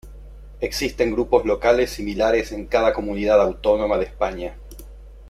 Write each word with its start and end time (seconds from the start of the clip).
Existen 0.61 1.11
grupos 1.11 1.45
locales 1.45 1.91
similares 1.91 2.51
en 2.53 2.65
cada 2.65 2.91
Comunidad 2.91 3.39
Autónoma 3.39 3.99
de 3.99 4.05
España. 4.05 4.55